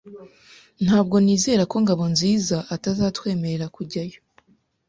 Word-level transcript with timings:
Ntabwo 0.83 1.15
nizera 1.23 1.63
ko 1.71 1.75
Ngabonziza 1.83 2.57
atazatwemerera 2.75 3.65
kujyayo. 3.75 4.19